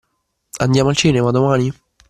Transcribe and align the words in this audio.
Andiamo 0.61 0.89
al 0.89 0.95
cinema 0.97 1.29
domani? 1.29 1.71